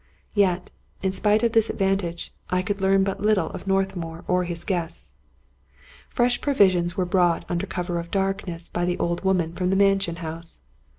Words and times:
Yet, 0.33 0.71
in 1.03 1.11
spite 1.11 1.43
of 1.43 1.51
this 1.51 1.69
advantage, 1.69 2.33
I 2.49 2.63
could 2.63 2.81
learn 2.81 3.03
but 3.03 3.19
little 3.21 3.51
of 3.51 3.67
Northmour 3.67 4.25
or 4.27 4.45
his 4.45 4.63
guests. 4.63 5.13
Fresh 6.09 6.41
provisions 6.41 6.97
were 6.97 7.05
brought 7.05 7.45
under 7.47 7.67
cover 7.67 7.99
of 7.99 8.09
darkness 8.09 8.67
ty 8.67 8.83
the 8.85 8.97
old 8.97 9.23
woman 9.23 9.53
from 9.53 9.69
the 9.69 9.75
mansion 9.75 10.15
house. 10.15 10.61